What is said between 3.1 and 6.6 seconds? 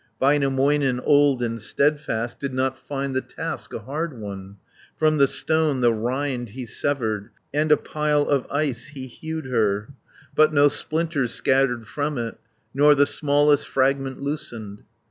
the task a hard one. From the stone the rind